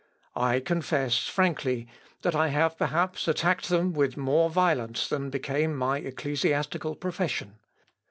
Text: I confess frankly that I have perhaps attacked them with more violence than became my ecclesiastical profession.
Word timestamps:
I 0.35 0.61
confess 0.61 1.27
frankly 1.27 1.87
that 2.23 2.33
I 2.33 2.47
have 2.47 2.75
perhaps 2.75 3.27
attacked 3.27 3.69
them 3.69 3.93
with 3.93 4.17
more 4.17 4.49
violence 4.49 5.07
than 5.07 5.29
became 5.29 5.75
my 5.75 5.99
ecclesiastical 5.99 6.95
profession. 6.95 7.59